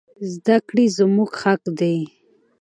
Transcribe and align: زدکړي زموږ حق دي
زدکړي 0.33 0.85
زموږ 0.97 1.31
حق 1.41 1.63
دي 1.79 1.97